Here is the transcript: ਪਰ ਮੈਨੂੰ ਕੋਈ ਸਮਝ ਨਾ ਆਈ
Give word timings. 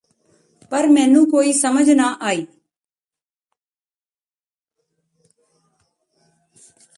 ਪਰ 0.69 0.87
ਮੈਨੂੰ 0.87 1.25
ਕੋਈ 1.31 1.53
ਸਮਝ 1.53 1.89
ਨਾ 1.89 2.17
ਆਈ 2.21 2.45